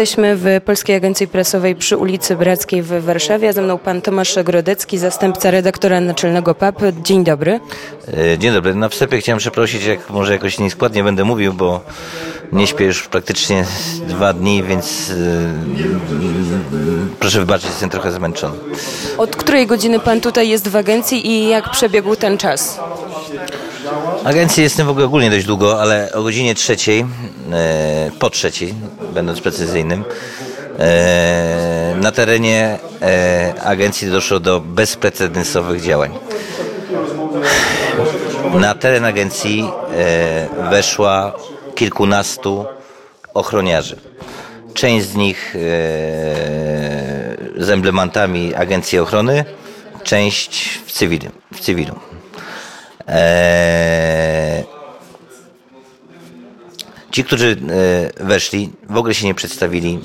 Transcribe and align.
Jesteśmy 0.00 0.36
w 0.36 0.44
Polskiej 0.64 0.96
Agencji 0.96 1.28
Prasowej 1.28 1.76
przy 1.76 1.96
ulicy 1.96 2.36
Brackiej 2.36 2.82
w 2.82 3.04
Warszawie. 3.04 3.52
Ze 3.52 3.62
mną 3.62 3.78
pan 3.78 4.02
Tomasz 4.02 4.38
Grodecki, 4.44 4.98
zastępca 4.98 5.50
redaktora 5.50 6.00
naczelnego 6.00 6.54
PAP. 6.54 6.82
Dzień 7.02 7.24
dobry. 7.24 7.60
E, 8.32 8.38
Dzień 8.38 8.52
dobry. 8.52 8.74
Na 8.74 8.88
wstępie 8.88 9.18
chciałem 9.20 9.38
przeprosić, 9.38 9.84
jak 9.84 10.10
może 10.10 10.32
jakoś 10.32 10.58
nieskładnie 10.58 11.04
będę 11.04 11.24
mówił, 11.24 11.52
bo 11.54 11.80
nie 12.52 12.66
śpię 12.66 12.84
już 12.84 13.08
praktycznie 13.08 13.64
dwa 14.08 14.32
dni, 14.32 14.62
więc 14.62 15.10
e, 15.10 15.14
proszę 17.20 17.38
wybaczyć, 17.40 17.66
jestem 17.68 17.90
trochę 17.90 18.12
zmęczony. 18.12 18.58
Od 19.18 19.36
której 19.36 19.66
godziny 19.66 20.00
pan 20.00 20.20
tutaj 20.20 20.48
jest 20.48 20.68
w 20.68 20.76
agencji 20.76 21.26
i 21.26 21.48
jak 21.48 21.70
przebiegł 21.70 22.16
ten 22.16 22.38
czas? 22.38 22.80
Agencji 24.24 24.62
jestem 24.62 24.86
w 24.86 24.90
ogóle 24.90 25.06
ogólnie 25.06 25.30
dość 25.30 25.46
długo, 25.46 25.80
ale 25.80 26.12
o 26.12 26.22
godzinie 26.22 26.54
trzeciej, 26.54 27.06
e, 27.52 28.10
po 28.18 28.30
trzeciej, 28.30 28.74
będąc 29.14 29.40
precyzyjnym, 29.40 30.04
e, 30.78 31.94
na 32.00 32.12
terenie 32.12 32.78
e, 33.02 33.54
agencji 33.64 34.10
doszło 34.10 34.40
do 34.40 34.60
bezprecedensowych 34.60 35.82
działań. 35.82 36.18
Na 38.54 38.74
teren 38.74 39.04
agencji 39.04 39.70
weszła 40.70 41.32
kilkunastu 41.74 42.64
ochroniarzy. 43.34 43.96
Część 44.74 45.06
z 45.06 45.14
nich 45.14 45.54
z 47.56 47.70
emblematami 47.70 48.54
Agencji 48.54 48.98
Ochrony, 48.98 49.44
część 50.02 50.80
w 50.86 50.92
cywilu. 50.92 51.30
W 51.54 51.60
cywilu. 51.60 52.07
Eee, 53.08 54.64
Ci, 57.10 57.24
którzy 57.24 57.56
e, 58.20 58.24
weszli, 58.24 58.70
w 58.90 58.96
ogóle 58.96 59.14
się 59.14 59.26
nie 59.26 59.34
przedstawili. 59.34 59.98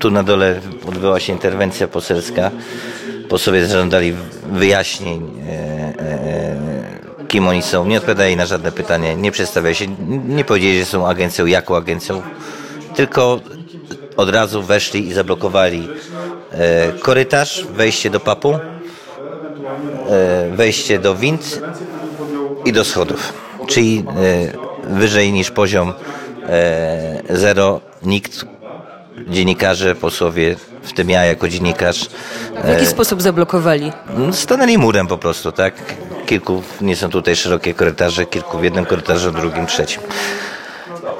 Tu 0.00 0.10
na 0.10 0.22
dole 0.22 0.60
odbyła 0.88 1.20
się 1.20 1.32
interwencja 1.32 1.88
poselska. 1.88 2.50
Posłowie 3.28 3.66
zażądali 3.66 4.14
wyjaśnień, 4.52 5.30
e, 5.48 5.52
e, 5.52 7.26
kim 7.28 7.48
oni 7.48 7.62
są. 7.62 7.86
Nie 7.86 7.98
odpowiadali 7.98 8.36
na 8.36 8.46
żadne 8.46 8.72
pytanie, 8.72 9.16
nie 9.16 9.32
przedstawiali 9.32 9.74
się, 9.74 9.86
nie 10.28 10.44
powiedzieli, 10.44 10.78
że 10.78 10.84
są 10.84 11.08
agencją, 11.08 11.46
jaką 11.46 11.76
agencją, 11.76 12.22
tylko 12.94 13.40
od 14.16 14.30
razu 14.30 14.62
weszli 14.62 15.08
i 15.08 15.12
zablokowali 15.12 15.88
korytarz, 17.00 17.66
wejście 17.72 18.10
do 18.10 18.20
papu, 18.20 18.58
wejście 20.56 20.98
do 20.98 21.14
wind 21.14 21.60
i 22.64 22.72
do 22.72 22.84
schodów. 22.84 23.32
Czyli 23.66 24.04
e, 24.88 24.94
wyżej 24.98 25.32
niż 25.32 25.50
poziom 25.50 25.92
e, 26.48 27.22
zero 27.30 27.80
nikt, 28.02 28.44
dziennikarze, 29.28 29.94
posłowie, 29.94 30.56
w 30.82 30.92
tym 30.92 31.10
ja 31.10 31.24
jako 31.24 31.48
dziennikarz, 31.48 32.08
W 32.64 32.68
jaki 32.68 32.86
sposób 32.86 33.22
zablokowali? 33.22 33.92
stanęli 34.32 34.78
murem 34.78 35.06
po 35.06 35.18
prostu, 35.18 35.52
tak? 35.52 35.74
Kilku, 36.26 36.62
nie 36.80 36.96
są 36.96 37.10
tutaj 37.10 37.36
szerokie 37.36 37.74
korytarze, 37.74 38.26
kilku 38.26 38.58
w 38.58 38.64
jednym 38.64 38.86
korytarzu, 38.86 39.32
w 39.32 39.34
drugim, 39.34 39.66
trzecim. 39.66 40.02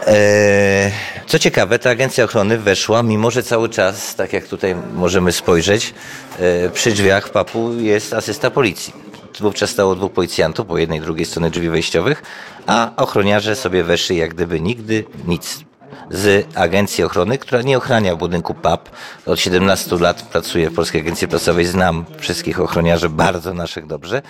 E, 0.07 0.91
Co 1.27 1.39
ciekawe, 1.39 1.79
ta 1.79 1.91
agencja 1.91 2.25
ochrony 2.25 2.59
weszła, 2.59 3.03
mimo 3.03 3.31
że 3.31 3.43
cały 3.43 3.69
czas, 3.69 4.15
tak 4.15 4.33
jak 4.33 4.47
tutaj 4.47 4.75
możemy 4.95 5.33
spojrzeć, 5.33 5.95
e, 6.41 6.71
przy 6.71 6.93
drzwiach 6.93 7.29
papu 7.29 7.73
jest 7.73 8.13
asysta 8.15 8.51
policji. 8.51 8.93
Wówczas 9.41 9.71
stało 9.71 9.97
dwóch 9.97 10.13
policjantów 10.13 10.67
po 10.67 10.79
jednej 10.79 10.99
i 10.99 11.03
drugiej 11.03 11.27
stronie 11.27 11.51
drzwi 11.51 11.69
wejściowych, 11.69 12.23
a 12.67 12.93
ochroniarze 12.97 13.57
sobie 13.57 13.85
weszli 13.85 14.17
jak 14.17 14.35
gdyby 14.35 14.61
nigdy 14.61 15.05
nic 15.27 15.65
z 16.11 16.47
agencji 16.57 17.05
ochrony, 17.05 17.39
która 17.39 17.63
nie 17.63 17.79
ochrania 17.79 18.17
budynku 18.17 18.55
PAP. 18.55 18.89
Od 19.27 19.41
17 19.41 19.97
lat 19.97 20.23
pracuję 20.23 20.71
w 20.71 20.75
Polskiej 20.75 21.01
Agencji 21.01 21.29
Prasowej, 21.29 21.67
znam 21.67 22.05
wszystkich 22.19 22.61
ochroniarzy 22.61 23.09
bardzo 23.09 23.55
naszych 23.55 23.87
dobrze, 23.87 24.23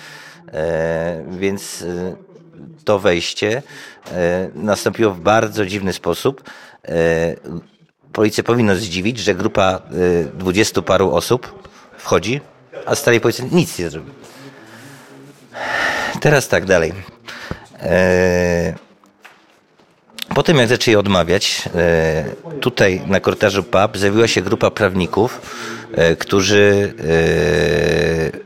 e, 0.47 1.23
więc 1.29 1.81
e, 1.81 2.15
to 2.85 2.99
wejście 2.99 3.63
e, 4.11 4.49
nastąpiło 4.55 5.13
w 5.13 5.19
bardzo 5.19 5.65
dziwny 5.65 5.93
sposób. 5.93 6.43
E, 6.87 7.35
Policję 8.13 8.43
powinno 8.43 8.75
zdziwić, 8.75 9.19
że 9.19 9.35
grupa 9.35 9.81
dwudziestu 10.33 10.83
paru 10.83 11.11
osób 11.11 11.69
wchodzi, 11.97 12.41
a 12.85 12.95
stary 12.95 13.19
policjant 13.19 13.51
nic 13.51 13.79
nie 13.79 13.89
zrobił. 13.89 14.13
Teraz 16.21 16.47
tak 16.47 16.65
dalej. 16.65 16.93
E, 17.81 18.73
po 20.35 20.43
tym 20.43 20.57
jak 20.57 20.69
zaczęli 20.69 20.95
odmawiać, 20.95 21.69
e, 21.75 22.23
tutaj 22.59 23.01
na 23.07 23.19
korytarzu 23.19 23.63
PAP 23.63 23.97
zjawiła 23.97 24.27
się 24.27 24.41
grupa 24.41 24.71
prawników, 24.71 25.41
e, 25.93 26.15
którzy 26.15 26.93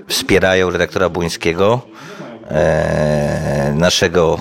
wspierają 0.08 0.70
redaktora 0.70 1.10
Błońskiego, 1.10 1.82
naszego 3.74 4.40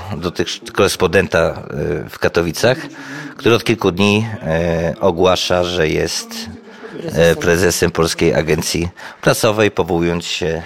korespondenta 0.72 1.62
w 2.10 2.18
Katowicach, 2.18 2.78
który 3.36 3.54
od 3.54 3.64
kilku 3.64 3.92
dni 3.92 4.26
ogłasza, 5.00 5.64
że 5.64 5.88
jest 5.88 6.28
prezesem 7.40 7.90
Polskiej 7.90 8.34
Agencji 8.34 8.88
Prasowej, 9.20 9.70
powołując 9.70 10.24
się 10.24 10.62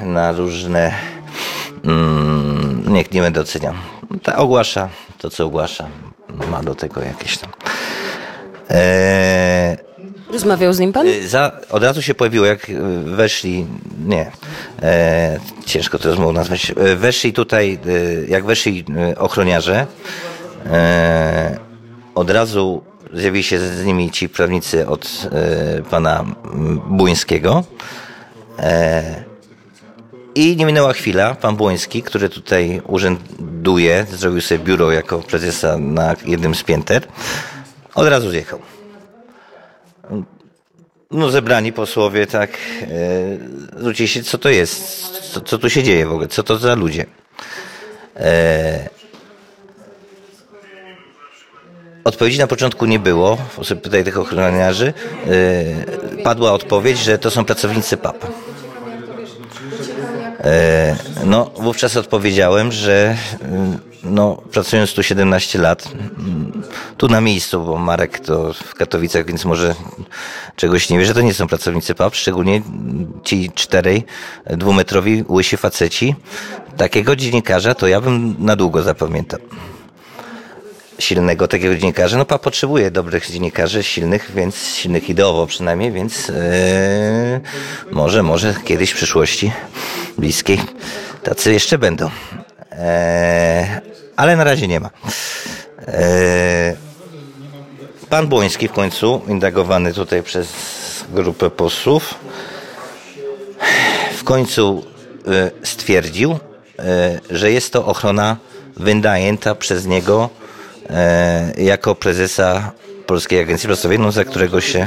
na 0.00 0.32
różne. 0.32 0.92
Mm, 1.84 2.84
niech 2.88 3.12
nie 3.12 3.20
będę 3.20 3.40
oceniał. 3.40 3.74
Ta 4.22 4.36
ogłasza 4.36 4.88
to, 5.18 5.30
co 5.30 5.46
ogłasza. 5.46 5.86
Ma 6.50 6.62
do 6.62 6.74
tego 6.74 7.02
jakieś 7.02 7.38
tam. 7.38 7.50
E, 8.70 9.76
Rozmawiał 10.32 10.72
z 10.72 10.78
nim 10.78 10.92
pan? 10.92 11.06
za, 11.26 11.52
od 11.70 11.82
razu 11.82 12.02
się 12.02 12.14
pojawiło, 12.14 12.46
jak 12.46 12.70
e, 12.70 12.72
weszli, 13.04 13.66
nie, 14.06 14.30
e, 14.82 15.38
ciężko 15.66 15.98
to 15.98 16.08
rozmową 16.08 16.32
nazwać, 16.32 16.72
E, 16.76 16.96
weszli 16.96 17.32
tutaj, 17.32 17.78
e, 17.86 18.30
jak 18.30 18.44
weszli 18.44 18.84
e, 19.10 19.18
ochroniarze, 19.18 19.86
e, 20.66 21.58
od 22.14 22.30
razu 22.30 22.82
zjawili 23.12 23.42
się 23.44 23.58
z 23.58 23.84
nimi 23.84 24.10
ci 24.10 24.28
prawnicy 24.28 24.86
od 24.86 25.28
e, 25.32 25.82
pana 25.82 26.24
Błońskiego. 26.88 27.64
E, 28.58 29.24
I 30.36 30.56
nie 30.56 30.66
minęła 30.66 30.92
chwila, 30.92 31.34
pan 31.34 31.56
Błoński, 31.56 32.02
który 32.02 32.28
tutaj 32.28 32.82
urzęduje, 32.86 34.06
zrobił 34.10 34.40
sobie 34.40 34.64
biuro 34.64 34.92
jako 34.92 35.18
prezesa 35.18 35.78
na 35.78 36.14
jednym 36.26 36.54
z 36.54 36.62
pięter, 36.62 37.06
od 37.94 38.08
razu 38.08 38.30
zjechał. 38.30 38.58
No 41.10 41.30
zebrani 41.30 41.72
posłowie 41.72 42.26
tak 42.26 42.50
e, 42.50 42.86
zwrócili 43.78 44.08
się, 44.08 44.22
co 44.22 44.38
to 44.38 44.48
jest, 44.48 45.08
co, 45.32 45.40
co 45.40 45.58
tu 45.58 45.70
się 45.70 45.82
dzieje 45.82 46.06
w 46.06 46.12
ogóle, 46.12 46.28
co 46.28 46.42
to 46.42 46.58
za 46.58 46.74
ludzie. 46.74 47.06
E, 48.16 48.88
odpowiedzi 52.04 52.38
na 52.38 52.46
początku 52.46 52.86
nie 52.86 52.98
było, 52.98 53.38
pytaj 53.82 54.04
tych 54.04 54.18
ochroniarzy, 54.18 54.92
e, 56.16 56.22
padła 56.22 56.52
odpowiedź, 56.52 56.98
że 56.98 57.18
to 57.18 57.30
są 57.30 57.44
pracownicy 57.44 57.96
PAP. 57.96 58.26
E, 60.46 60.96
No, 61.24 61.50
wówczas 61.56 61.96
odpowiedziałem, 61.96 62.72
że 62.72 63.16
mm, 63.42 63.78
no, 64.04 64.42
pracując 64.52 64.94
tu 64.94 65.02
17 65.02 65.58
lat, 65.58 65.88
mm, 66.18 66.62
tu 66.96 67.08
na 67.08 67.20
miejscu, 67.20 67.64
bo 67.64 67.78
Marek 67.78 68.18
to 68.18 68.52
w 68.52 68.74
Katowicach, 68.74 69.26
więc 69.26 69.44
może 69.44 69.74
czegoś 70.56 70.90
nie 70.90 70.98
wie, 70.98 71.06
że 71.06 71.14
to 71.14 71.20
nie 71.20 71.34
są 71.34 71.46
pracownicy 71.46 71.94
PAP, 71.94 72.14
szczególnie 72.14 72.62
ci 73.24 73.50
czterej 73.54 74.04
dwumetrowi 74.46 75.24
łysi 75.28 75.56
faceci. 75.56 76.14
Takiego 76.76 77.16
dziennikarza 77.16 77.74
to 77.74 77.86
ja 77.86 78.00
bym 78.00 78.36
na 78.38 78.56
długo 78.56 78.82
zapamiętał 78.82 79.40
silnego 80.98 81.48
takiego 81.48 81.76
dziennikarza. 81.76 82.18
No 82.18 82.24
PAP 82.24 82.42
potrzebuje 82.42 82.90
dobrych 82.90 83.30
dziennikarzy, 83.30 83.82
silnych, 83.82 84.32
więc 84.34 84.56
silnych 84.56 85.08
ideowo 85.08 85.46
przynajmniej, 85.46 85.92
więc 85.92 86.28
yy, 86.28 86.34
może, 87.90 88.22
może 88.22 88.54
kiedyś 88.64 88.90
w 88.90 88.94
przyszłości 88.94 89.52
bliskiej 90.18 90.60
tacy 91.22 91.52
jeszcze 91.52 91.78
będą. 91.78 92.10
E, 92.72 93.80
ale 94.16 94.36
na 94.36 94.44
razie 94.44 94.68
nie 94.68 94.80
ma. 94.80 94.90
E, 95.86 96.76
pan 98.08 98.26
Błoński 98.26 98.68
w 98.68 98.72
końcu, 98.72 99.20
indagowany 99.28 99.92
tutaj 99.92 100.22
przez 100.22 100.48
grupę 101.08 101.50
posłów, 101.50 102.14
w 104.16 104.24
końcu 104.24 104.84
e, 105.26 105.50
stwierdził, 105.62 106.38
e, 106.78 107.20
że 107.30 107.52
jest 107.52 107.72
to 107.72 107.86
ochrona 107.86 108.36
wynajęta 108.76 109.54
przez 109.54 109.86
niego 109.86 110.30
jako 111.56 111.94
prezesa 111.94 112.72
Polskiej 113.06 113.40
Agencji 113.40 113.66
Prasowej, 113.66 113.98
no, 113.98 114.12
za 114.12 114.24
którego 114.24 114.60
się 114.60 114.86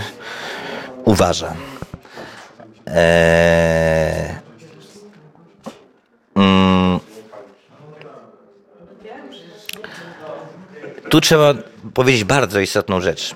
uważa. 1.06 1.54
E, 2.88 4.36
mm, 6.36 7.00
tu 11.10 11.22
trzeba 11.22 11.54
powiedzieć 11.94 12.24
bardzo 12.24 12.60
istotną 12.60 13.01
rzecz. 13.01 13.36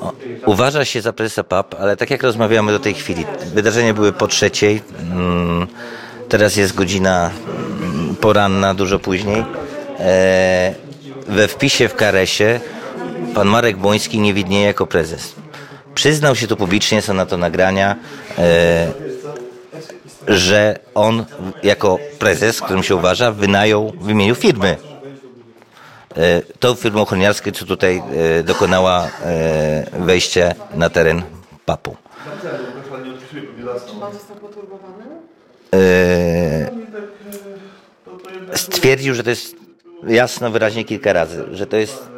O, 0.00 0.12
Uważa 0.46 0.84
się 0.84 1.00
za 1.00 1.12
prezesa 1.12 1.44
PAP, 1.44 1.74
ale 1.80 1.96
tak 1.96 2.10
jak 2.10 2.22
rozmawiamy 2.22 2.72
do 2.72 2.78
tej 2.78 2.94
chwili, 2.94 3.24
wydarzenia 3.54 3.94
były 3.94 4.12
po 4.12 4.26
trzeciej, 4.26 4.82
mm, 5.00 5.66
teraz 6.28 6.56
jest 6.56 6.74
godzina 6.74 7.30
mm, 7.82 8.16
poranna, 8.16 8.74
dużo 8.74 8.98
później. 8.98 9.44
E, 9.98 10.89
we 11.30 11.48
wpisie 11.48 11.88
w 11.88 11.94
Karesie 11.94 12.60
pan 13.34 13.48
Marek 13.48 13.76
Błoński 13.76 14.18
nie 14.18 14.34
widnieje 14.34 14.66
jako 14.66 14.86
prezes. 14.86 15.34
Przyznał 15.94 16.36
się 16.36 16.46
tu 16.46 16.56
publicznie, 16.56 17.02
są 17.02 17.14
na 17.14 17.26
to 17.26 17.36
nagrania, 17.36 17.96
e, 18.38 18.92
że 20.28 20.78
on 20.94 21.24
jako 21.62 21.98
prezes, 22.18 22.60
którym 22.60 22.82
się 22.82 22.96
uważa, 22.96 23.32
wynajął 23.32 23.92
w 24.00 24.10
imieniu 24.10 24.34
firmy 24.34 24.76
e, 26.16 26.42
tą 26.60 26.74
firmę 26.74 27.00
ochroniarską, 27.00 27.50
co 27.50 27.64
tutaj 27.64 28.02
e, 28.38 28.42
dokonała 28.42 29.08
e, 29.24 29.86
wejścia 29.98 30.52
na 30.74 30.90
teren 30.90 31.22
PAP-u. 31.66 31.96
E, 35.74 36.70
Stwierdził, 38.54 39.14
że 39.14 39.22
to 39.22 39.30
jest 39.30 39.59
jasno, 40.06 40.50
wyraźnie 40.50 40.84
kilka 40.84 41.12
razy, 41.12 41.44
że 41.52 41.66
to 41.66 41.76
jest 41.76 42.10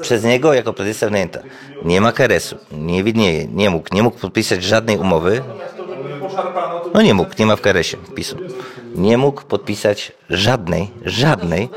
przez 0.00 0.24
niego 0.24 0.54
jako 0.54 0.72
prezesa 0.72 1.06
wynajęta. 1.06 1.40
Nie 1.84 2.00
ma 2.00 2.12
KRS-u, 2.12 2.56
nie 2.72 3.04
widnieje, 3.04 3.46
nie 3.46 3.70
mógł, 3.70 3.94
nie 3.94 4.02
mógł 4.02 4.18
podpisać 4.18 4.62
żadnej 4.64 4.98
umowy. 4.98 5.42
No 6.94 7.02
nie 7.02 7.14
mógł, 7.14 7.30
nie 7.38 7.46
ma 7.46 7.56
w 7.56 7.60
KRS-ie 7.60 8.02
wpisu. 8.04 8.36
Nie 8.94 9.18
mógł 9.18 9.42
podpisać 9.42 10.12
żadnej, 10.30 10.90
żadnej 11.04 11.68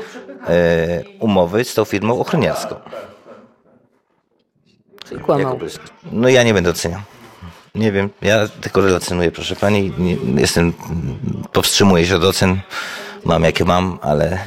e, 0.48 1.02
umowy 1.20 1.64
z 1.64 1.74
tą 1.74 1.84
firmą 1.84 2.20
ochroniarską. 2.20 2.74
Czyli 5.08 5.20
kłamał. 5.20 5.58
No 6.12 6.28
ja 6.28 6.42
nie 6.42 6.54
będę 6.54 6.70
oceniał. 6.70 7.00
Nie 7.74 7.92
wiem, 7.92 8.10
ja 8.22 8.48
tylko 8.48 8.80
relacjonuję, 8.80 9.30
proszę 9.30 9.56
pani. 9.56 9.92
Nie, 9.98 10.16
jestem, 10.40 10.72
powstrzymuję 11.52 12.06
się 12.06 12.16
od 12.16 12.24
ocen. 12.24 12.60
Mam 13.24 13.44
jakie 13.44 13.64
mam, 13.64 13.98
ale 14.02 14.38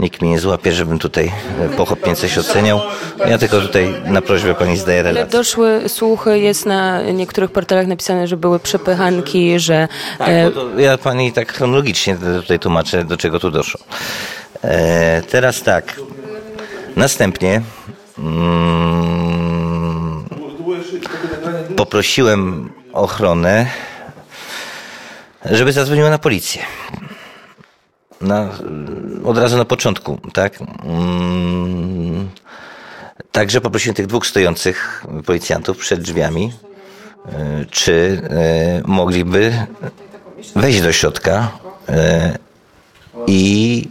nikt 0.00 0.20
mnie 0.22 0.30
nie 0.30 0.38
złapie, 0.38 0.72
żebym 0.72 0.98
tutaj 0.98 1.32
e, 1.60 1.68
pochopnie 1.68 2.16
coś 2.16 2.38
oceniał. 2.38 2.80
Ja 3.26 3.38
tylko 3.38 3.60
tutaj 3.60 3.94
na 4.04 4.22
prośbę 4.22 4.54
pani 4.54 4.76
zdaję 4.76 5.00
Ale 5.00 5.12
relację. 5.12 5.38
doszły 5.38 5.88
słuchy, 5.88 6.38
jest 6.38 6.66
na 6.66 7.02
niektórych 7.02 7.50
portalach 7.50 7.86
napisane, 7.86 8.28
że 8.28 8.36
były 8.36 8.60
przepychanki, 8.60 9.60
że 9.60 9.88
Tak, 10.18 10.28
e, 10.28 10.50
ja 10.78 10.98
pani 10.98 11.32
tak 11.32 11.52
chronologicznie 11.52 12.16
tutaj 12.40 12.58
tłumaczę, 12.58 13.04
do 13.04 13.16
czego 13.16 13.40
tu 13.40 13.50
doszło. 13.50 13.80
E, 14.64 15.22
teraz 15.22 15.62
tak. 15.62 16.00
Następnie 16.96 17.62
mm, 18.18 20.24
poprosiłem 21.76 22.70
ochronę, 22.92 23.66
żeby 25.44 25.72
zadzwoniła 25.72 26.10
na 26.10 26.18
policję. 26.18 26.62
Na, 28.20 28.48
od 29.24 29.38
razu 29.38 29.56
na 29.56 29.64
początku, 29.64 30.18
tak? 30.32 30.58
Mm, 30.84 32.28
Także 33.32 33.60
poprosiłem 33.60 33.94
tych 33.94 34.06
dwóch 34.06 34.26
stojących 34.26 35.04
policjantów 35.26 35.78
przed 35.78 36.00
drzwiami, 36.00 36.52
e, 37.26 37.64
czy 37.70 38.22
e, 38.30 38.88
mogliby 38.88 39.66
wejść 40.56 40.80
do 40.80 40.92
środka 40.92 41.50
e, 41.88 42.38
i 43.26 43.88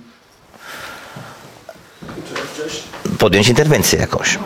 podjąć 3.20 3.48
interwencję 3.48 4.00
jakąś. 4.00 4.40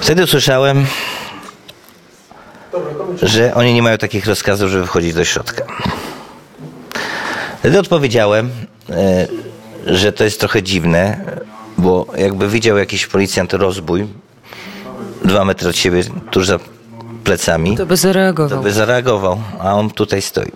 Wtedy 0.00 0.24
usłyszałem, 0.24 0.86
że 3.22 3.54
oni 3.54 3.74
nie 3.74 3.82
mają 3.82 3.98
takich 3.98 4.26
rozkazów, 4.26 4.70
żeby 4.70 4.86
wchodzić 4.86 5.14
do 5.14 5.24
środka. 5.24 5.64
Wtedy 7.68 7.80
odpowiedziałem, 7.80 8.50
e, 8.90 9.26
że 9.86 10.12
to 10.12 10.24
jest 10.24 10.40
trochę 10.40 10.62
dziwne, 10.62 11.20
bo 11.78 12.06
jakby 12.16 12.48
widział 12.48 12.78
jakiś 12.78 13.06
policjant 13.06 13.52
rozbój, 13.52 14.06
dwa 15.24 15.44
metry 15.44 15.68
od 15.68 15.76
siebie, 15.76 16.02
tuż 16.30 16.46
za 16.46 16.58
plecami, 17.24 17.76
to 17.76 17.86
by 17.86 17.96
zareagował. 17.96 18.58
to 18.58 18.62
by 18.62 18.72
zareagował, 18.72 19.40
a 19.60 19.74
on 19.74 19.90
tutaj 19.90 20.22
stoi. 20.22 20.52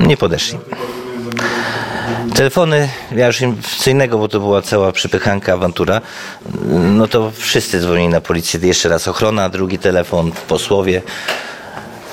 Nie 0.00 0.16
podeszli. 0.16 0.58
Telefony, 2.34 2.88
ja 3.12 3.26
już 3.26 3.40
im 3.40 3.56
co 3.78 3.90
innego, 3.90 4.18
bo 4.18 4.28
to 4.28 4.40
była 4.40 4.62
cała 4.62 4.92
przypychanka, 4.92 5.52
awantura, 5.52 6.00
no 6.70 7.08
to 7.08 7.30
wszyscy 7.30 7.80
dzwonili 7.80 8.08
na 8.08 8.20
policję. 8.20 8.60
Jeszcze 8.62 8.88
raz 8.88 9.08
ochrona, 9.08 9.48
drugi 9.48 9.78
telefon, 9.78 10.32
posłowie. 10.48 11.02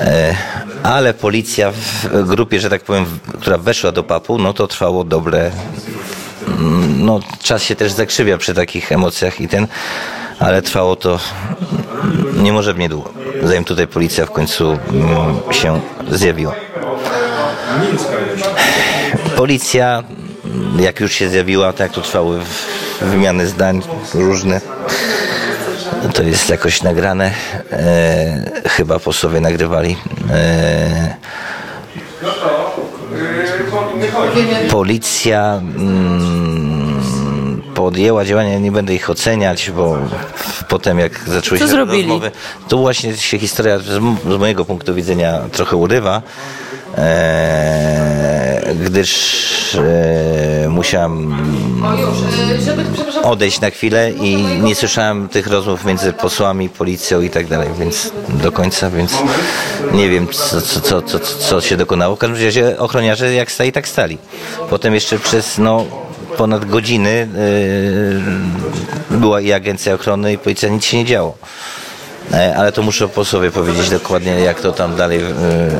E, 0.02 0.36
Ale 0.84 1.14
policja 1.14 1.72
w 1.72 2.26
grupie, 2.28 2.60
że 2.60 2.70
tak 2.70 2.84
powiem, 2.84 3.06
która 3.42 3.58
weszła 3.58 3.92
do 3.92 4.04
papu, 4.04 4.38
no 4.38 4.54
to 4.54 4.68
trwało 4.68 5.04
dobre. 5.04 5.52
mm, 6.48 7.06
No, 7.06 7.20
czas 7.44 7.64
się 7.64 7.76
też 7.76 7.92
zakrzywia 7.92 8.38
przy 8.38 8.54
takich 8.54 8.92
emocjach 8.92 9.42
i 9.42 9.48
ten, 9.48 9.68
ale 10.40 10.62
trwało 10.62 10.96
to 10.96 11.20
niemożebnie 12.38 12.90
długo. 12.90 13.10
Zanim 13.44 13.64
tutaj 13.64 13.88
policja 13.88 14.26
w 14.26 14.32
końcu 14.32 14.72
mm, 14.72 15.36
się 15.52 15.82
zjawiła. 16.12 16.56
Policja, 19.36 20.04
mm, 20.46 20.80
jak 20.80 21.00
już 21.00 21.12
się 21.14 21.30
zjawiła, 21.30 21.74
tak 21.74 21.92
to 21.92 22.02
trwały 22.02 22.40
wymiany 23.02 23.48
zdań 23.48 23.82
różne. 24.14 24.62
To 26.14 26.24
jest 26.24 26.50
jakoś 26.50 26.84
nagrane. 26.84 27.32
E, 27.72 28.70
chyba 28.70 29.00
posłowie 29.00 29.40
nagrywali. 29.42 29.98
E, 30.32 31.16
policja 34.70 35.62
mm, 35.78 36.96
podjęła 37.76 38.26
działania, 38.26 38.60
nie 38.60 38.72
będę 38.72 38.94
ich 38.94 39.10
oceniać, 39.10 39.72
bo 39.72 39.98
potem 40.70 41.00
jak 41.00 41.20
zaczęły 41.28 41.60
Co 41.60 41.66
się 41.66 41.72
zrobili? 41.72 42.02
rozmowy, 42.02 42.32
tu 42.70 42.80
właśnie 42.80 43.18
się 43.18 43.40
historia 43.40 43.80
z, 43.80 43.84
z 44.24 44.38
mojego 44.40 44.66
punktu 44.66 44.96
widzenia 44.96 45.40
trochę 45.52 45.76
urywa, 45.76 46.22
e, 46.98 48.45
gdyż 48.74 49.76
e, 49.76 50.70
musiałem 50.70 51.36
odejść 53.24 53.62
na 53.62 53.70
chwilę 53.70 54.12
i 54.12 54.36
nie 54.62 54.76
słyszałem 54.76 55.30
tych 55.30 55.48
rozmów 55.48 55.86
między 55.86 56.14
posłami, 56.14 56.70
policją 56.70 57.22
i 57.22 57.30
tak 57.30 57.48
dalej, 57.48 57.70
więc 57.80 58.12
do 58.30 58.52
końca, 58.52 58.90
więc 58.90 59.18
nie 59.94 60.10
wiem, 60.10 60.28
co, 60.28 60.62
co, 60.62 61.02
co, 61.02 61.20
co, 61.20 61.62
się 61.62 61.78
dokonało. 61.78 62.16
W 62.16 62.20
każdym 62.20 62.46
razie 62.46 62.80
ochroniarze 62.80 63.34
jak 63.34 63.52
stali, 63.52 63.72
tak 63.72 63.88
stali. 63.88 64.18
Potem 64.70 64.94
jeszcze 64.94 65.20
przez 65.20 65.58
no, 65.58 65.86
ponad 66.38 66.66
godziny 66.66 67.28
yy, 69.10 69.18
była 69.18 69.42
i 69.42 69.52
agencja 69.52 69.94
ochrony 69.94 70.34
i 70.34 70.38
policja, 70.38 70.70
nic 70.70 70.86
się 70.86 70.98
nie 70.98 71.06
działo. 71.06 71.38
E, 72.34 72.56
Ale 72.58 72.72
to 72.72 72.82
muszę 72.82 73.08
posłowie 73.08 73.52
powiedzieć 73.52 73.90
dokładnie, 73.90 74.32
jak 74.32 74.62
to 74.62 74.72
tam 74.72 74.96
dalej 74.96 75.20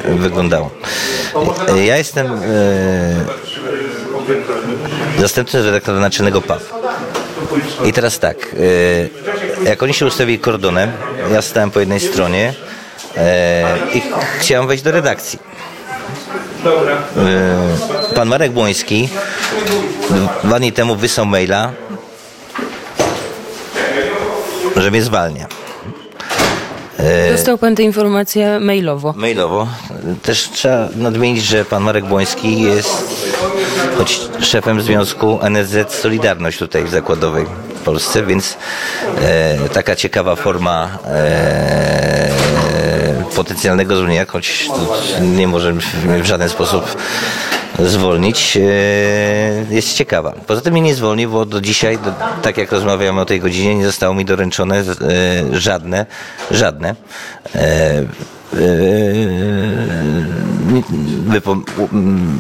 yy, 0.08 0.16
wyglądało. 0.16 0.72
E, 1.36 1.86
Ja 1.86 1.98
jestem 1.98 2.28
yy, 2.28 2.34
zastępcą 5.22 5.58
redaktora 5.64 6.00
naczelnego 6.00 6.42
PAP. 6.42 6.62
I 7.86 7.94
teraz 7.94 8.20
tak, 8.20 8.38
y, 8.54 9.10
jak 9.66 9.84
oni 9.84 9.94
się 9.94 10.06
ustawili 10.06 10.40
kordonem, 10.40 10.92
ja 11.32 11.42
stałem 11.42 11.72
po 11.72 11.80
jednej 11.80 12.00
stronie 12.00 12.54
y, 13.18 13.22
i 13.98 14.02
chciałem 14.40 14.68
wejść 14.68 14.84
do 14.84 14.92
redakcji. 14.92 15.40
Y, 18.12 18.16
Pan 18.16 18.28
Marek 18.28 18.52
Błoński 18.52 19.10
dwa 20.44 20.60
dni 20.60 20.72
temu 20.72 20.96
wysłał 20.96 21.26
maila, 21.26 21.72
że 24.76 24.92
mnie 24.92 25.02
zwalnia. 25.02 25.48
Dostał 27.32 27.58
pan 27.58 27.76
tę 27.76 27.84
informację 27.84 28.60
mailowo. 28.60 29.14
Mailowo. 29.18 29.68
Też 30.24 30.50
trzeba 30.50 30.90
nadmienić, 30.96 31.44
że 31.44 31.66
pan 31.66 31.84
Marek 31.84 32.06
Błoński 32.06 32.62
jest 32.62 33.26
choć 33.98 34.22
szefem 34.42 34.82
Związku 34.82 35.40
NSZ 35.42 35.94
Solidarność 35.94 36.58
tutaj 36.60 36.84
w 36.84 36.90
Zakładowej 36.90 37.46
w 37.76 37.80
Polsce, 37.80 38.24
więc 38.24 38.58
e, 39.22 39.70
taka 39.74 39.96
ciekawa 39.96 40.36
forma 40.36 40.98
e, 41.06 42.32
potencjalnego 43.36 43.96
zwolnienia, 43.96 44.26
choć 44.26 44.70
nie 45.22 45.48
może 45.48 45.74
mnie 45.74 46.24
w 46.24 46.26
żaden 46.26 46.50
sposób 46.50 46.98
zwolnić, 47.80 48.58
e, 48.58 48.62
jest 49.70 49.94
ciekawa. 49.94 50.34
Poza 50.48 50.62
tym 50.62 50.74
mnie 50.74 50.82
nie 50.82 50.96
zwolni, 50.96 51.28
bo 51.28 51.46
do 51.46 51.62
dzisiaj, 51.62 51.98
do, 51.98 52.14
tak 52.42 52.58
jak 52.58 52.72
rozmawiamy 52.72 53.22
o 53.22 53.26
tej 53.26 53.40
godzinie, 53.40 53.76
nie 53.76 53.86
zostało 53.86 54.14
mi 54.14 54.26
doręczone 54.26 54.78
e, 54.78 54.84
żadne, 55.52 56.06
żadne 56.52 56.96
e, 57.56 58.06
wypo, 61.28 61.58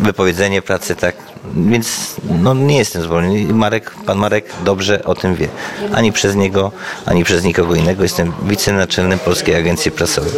wypowiedzenie 0.01 0.61
pracy, 0.61 0.95
tak. 0.95 1.15
Więc 1.55 2.15
no, 2.41 2.53
nie 2.53 2.77
jestem 2.77 3.01
zwolniony. 3.01 3.53
Marek, 3.53 3.91
pan 4.05 4.17
Marek 4.17 4.45
dobrze 4.65 5.03
o 5.03 5.15
tym 5.15 5.35
wie. 5.35 5.47
Ani 5.93 6.11
przez 6.11 6.35
niego, 6.35 6.71
ani 7.05 7.23
przez 7.23 7.43
nikogo 7.43 7.75
innego. 7.75 8.03
Jestem 8.03 8.33
wicenaczelnym 8.43 9.19
Polskiej 9.19 9.55
Agencji 9.55 9.91
Prasowej. 9.91 10.31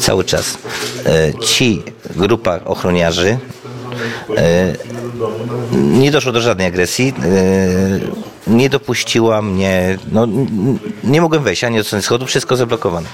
Cały 0.00 0.24
czas. 0.24 0.58
Ci, 1.40 1.82
grupa 2.16 2.60
ochroniarzy, 2.64 3.38
nie 5.72 6.10
doszło 6.10 6.32
do 6.32 6.40
żadnej 6.40 6.66
agresji. 6.66 7.14
e, 8.48 8.50
Nie 8.50 8.68
dopuściła 8.70 9.42
mnie, 9.42 9.98
no, 10.12 10.26
nie 11.04 11.20
mogłem 11.20 11.42
wejść 11.42 11.64
ani 11.64 11.80
od 11.80 11.86
strony 11.86 12.02
schodu, 12.02 12.26
wszystko 12.26 12.56
zablokowane. 12.56 13.08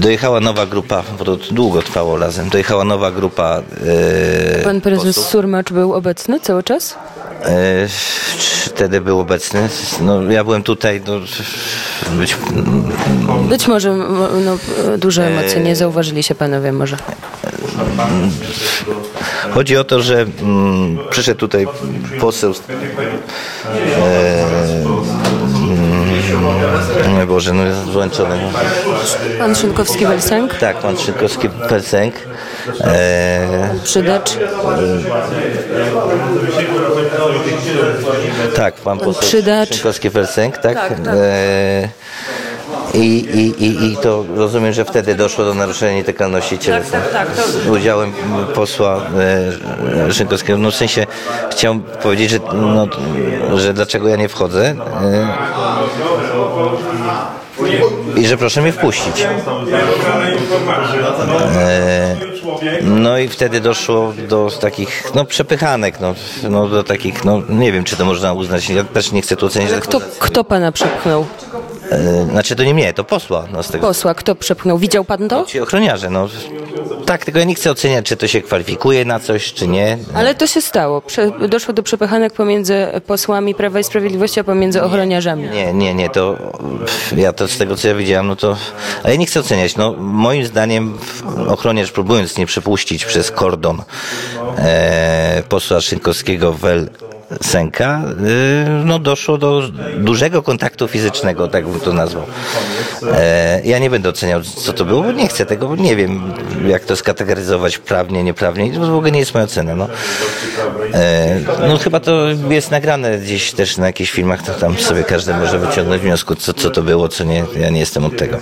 Dojechała 0.00 0.40
nowa 0.40 0.66
grupa, 0.66 1.02
bo 1.18 1.24
to 1.24 1.36
długo 1.36 1.82
trwało 1.82 2.18
razem. 2.18 2.48
Dojechała 2.48 2.84
nowa 2.84 3.10
grupa. 3.10 3.62
E, 4.58 4.62
Pan 4.64 4.80
prezes 4.80 5.16
Surmacz 5.16 5.72
był 5.72 5.92
obecny 5.94 6.40
cały 6.40 6.62
czas? 6.62 6.96
E, 7.44 7.88
wtedy 8.64 9.00
był 9.00 9.20
obecny. 9.20 9.68
No, 10.00 10.22
ja 10.22 10.44
byłem 10.44 10.62
tutaj. 10.62 11.02
No, 11.06 11.20
być, 12.18 12.36
Być 13.48 13.68
może 13.68 13.92
no, 14.44 14.58
duże 14.98 15.26
emocje 15.26 15.60
nie 15.60 15.76
zauważyli 15.76 16.22
się 16.22 16.34
panowie 16.34 16.72
może. 16.72 16.96
chodzi 19.50 19.76
o 19.76 19.84
to, 19.84 20.02
że 20.02 20.26
mm, 20.42 20.98
przyszedł 21.10 21.40
tutaj 21.40 21.66
poseł. 22.20 22.54
E, 23.98 24.44
mm, 25.54 26.69
Boże, 27.26 27.52
no 27.52 27.64
jest 27.64 27.84
złączony. 27.84 28.36
No. 28.42 28.58
Pan 29.38 29.52
Szynkowski-Welsenk, 29.54 30.54
Tak, 30.60 30.76
pan 30.76 30.98
Szykowski 30.98 31.48
Pelsenk. 31.48 32.14
E, 32.80 33.74
Przydacz, 33.84 34.30
Tak, 38.56 38.74
pan 38.74 38.98
poseł 38.98 39.22
Przydacz. 39.22 39.68
Szynkowski 39.68 40.10
Felsenk, 40.10 40.58
tak? 40.58 40.74
Tak, 40.74 40.88
tak. 40.88 41.14
E, 41.16 41.88
i, 42.94 42.98
i, 42.98 43.64
i, 43.64 43.92
I 43.92 43.96
to 43.96 44.24
rozumiem, 44.36 44.72
że 44.72 44.84
wtedy 44.84 45.14
doszło 45.14 45.44
do 45.44 45.54
naruszenia 45.54 45.92
nietykalności 45.92 46.58
cielesnej. 46.58 47.02
tak, 47.12 47.34
tak, 47.36 47.46
Z 47.46 47.66
udziałem 47.66 48.12
posła 48.54 49.02
e, 50.08 50.12
Szynkowskiego. 50.12 50.58
No 50.58 50.70
w 50.70 50.74
sensie 50.74 51.06
chciałem 51.50 51.80
powiedzieć, 51.80 52.30
że, 52.30 52.38
no, 52.52 52.86
że 53.58 53.74
dlaczego 53.74 54.08
ja 54.08 54.16
nie 54.16 54.28
wchodzę 54.28 54.66
e, 54.66 55.28
i 58.16 58.26
że 58.26 58.36
proszę 58.36 58.62
mnie 58.62 58.72
wpuścić. 58.72 59.26
E, 61.56 62.16
no 62.82 63.18
i 63.18 63.28
wtedy 63.28 63.60
doszło 63.60 64.12
do 64.28 64.50
takich 64.60 65.10
no, 65.14 65.24
przepychanek, 65.24 66.00
no, 66.00 66.14
no, 66.50 66.68
do 66.68 66.84
takich, 66.84 67.24
no 67.24 67.42
nie 67.48 67.72
wiem, 67.72 67.84
czy 67.84 67.96
to 67.96 68.04
można 68.04 68.32
uznać, 68.32 68.70
ja 68.70 68.84
też 68.84 69.12
nie 69.12 69.22
chcę 69.22 69.36
tu 69.36 69.46
ocenić. 69.46 69.70
kto, 69.80 70.00
kto 70.18 70.44
pana 70.44 70.72
przepchnął? 70.72 71.26
E, 71.90 72.26
Znaczy 72.30 72.56
to 72.56 72.64
nie 72.64 72.74
mnie, 72.74 72.92
to 72.92 73.04
posła. 73.04 73.46
No, 73.52 73.62
z 73.62 73.68
tego, 73.68 73.86
Posła, 73.86 74.14
kto 74.14 74.34
przepchnął? 74.34 74.78
Widział 74.78 75.04
pan 75.04 75.28
to? 75.28 75.44
Ci 75.44 75.60
ochroniarze, 75.60 76.10
no. 76.10 76.28
Tak, 77.06 77.24
tylko 77.24 77.38
ja 77.38 77.44
nie 77.44 77.54
chcę 77.54 77.70
oceniać, 77.70 78.06
czy 78.06 78.16
to 78.16 78.28
się 78.28 78.42
kwalifikuje 78.42 79.04
na 79.04 79.20
coś, 79.20 79.52
czy 79.52 79.68
nie. 79.68 79.98
Ale 80.14 80.34
to 80.34 80.46
się 80.46 80.62
stało. 80.62 81.00
Prze, 81.00 81.30
doszło 81.48 81.74
do 81.74 81.82
przepychanek 81.82 82.32
pomiędzy 82.32 82.86
posłami 83.06 83.54
Prawa 83.54 83.80
i 83.80 83.84
Sprawiedliwości, 83.84 84.40
a 84.40 84.44
pomiędzy 84.44 84.82
ochroniarzami. 84.82 85.48
Nie, 85.48 85.72
nie, 85.72 85.94
nie, 85.94 86.10
to 86.10 86.36
ja 87.16 87.32
to 87.32 87.48
z 87.48 87.58
tego 87.58 87.76
co 87.76 87.88
ja 87.88 87.94
widziałem, 87.94 88.26
no 88.26 88.36
to. 88.36 88.56
Ale 89.02 89.12
ja 89.12 89.18
nie 89.20 89.26
chcę 89.26 89.40
oceniać. 89.40 89.76
No, 89.76 89.92
moim 89.98 90.46
zdaniem 90.46 90.98
ochroniarz 91.48 91.92
próbując 91.92 92.38
nie 92.38 92.46
przepuścić 92.46 93.04
przez 93.04 93.30
kordon 93.30 93.82
e, 94.58 95.42
posła 95.48 95.80
Szynkowskiego 95.80 96.52
wel 96.52 96.88
Sęka, 97.42 98.02
y, 98.26 98.84
no 98.84 98.98
doszło 98.98 99.38
do 99.38 99.62
dużego 99.96 100.42
kontaktu 100.42 100.88
fizycznego, 100.88 101.48
tak 101.48 101.68
bym 101.68 101.80
to 101.80 101.92
nazwał. 101.92 102.24
E, 103.12 103.60
ja 103.64 103.78
nie 103.78 103.90
będę 103.90 104.08
oceniał, 104.08 104.42
co 104.42 104.72
to 104.72 104.84
było, 104.84 105.02
bo 105.02 105.12
nie 105.12 105.28
chcę 105.28 105.46
tego, 105.46 105.76
nie 105.76 105.96
wiem, 105.96 106.32
jak 106.66 106.84
to 106.84 106.96
skategoryzować 106.96 107.78
prawnie, 107.78 108.24
nieprawnie, 108.24 108.72
to 108.72 108.80
w 108.80 108.94
ogóle 108.94 109.10
nie 109.10 109.18
jest 109.18 109.34
moja 109.34 109.44
ocena. 109.44 109.74
No, 109.74 109.88
e, 110.94 111.40
no 111.68 111.78
chyba 111.78 112.00
to 112.00 112.26
jest 112.48 112.70
nagrane 112.70 113.18
gdzieś 113.18 113.52
też 113.52 113.76
na 113.76 113.86
jakichś 113.86 114.10
filmach, 114.10 114.42
to 114.42 114.52
tam 114.54 114.78
sobie 114.78 115.04
każdy 115.04 115.34
może 115.34 115.58
wyciągnąć 115.58 116.02
wniosku, 116.02 116.34
co, 116.34 116.54
co 116.54 116.70
to 116.70 116.82
było, 116.82 117.08
co 117.08 117.24
nie, 117.24 117.44
ja 117.60 117.70
nie 117.70 117.80
jestem 117.80 118.04
od 118.04 118.16
tego. 118.16 118.38